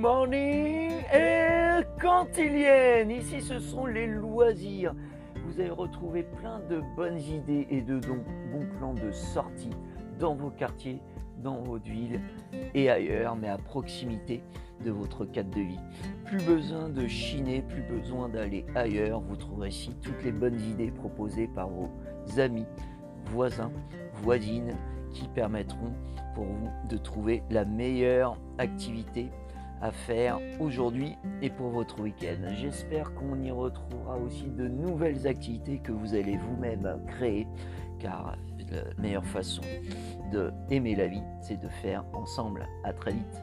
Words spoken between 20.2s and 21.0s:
les bonnes idées